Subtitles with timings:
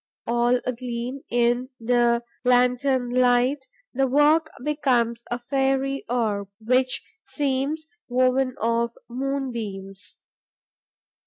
[0.25, 8.55] All agleam in the lantern light, the work becomes a fairy orb, which seems woven
[8.59, 10.17] of moonbeams.